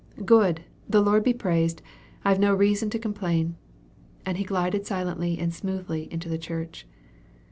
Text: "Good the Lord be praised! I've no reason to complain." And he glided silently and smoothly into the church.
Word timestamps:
"Good 0.25 0.61
the 0.89 0.99
Lord 0.99 1.23
be 1.23 1.31
praised! 1.31 1.83
I've 2.25 2.39
no 2.39 2.55
reason 2.55 2.89
to 2.89 2.97
complain." 2.97 3.55
And 4.25 4.39
he 4.39 4.43
glided 4.43 4.87
silently 4.87 5.37
and 5.37 5.53
smoothly 5.53 6.11
into 6.11 6.27
the 6.27 6.39
church. 6.39 6.87